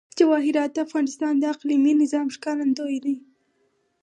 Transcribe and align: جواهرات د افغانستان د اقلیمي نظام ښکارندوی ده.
جواهرات 0.17 0.69
د 0.73 0.77
افغانستان 0.85 1.33
د 1.37 1.43
اقلیمي 1.53 1.93
نظام 2.01 2.27
ښکارندوی 2.35 2.97
ده. 3.05 3.15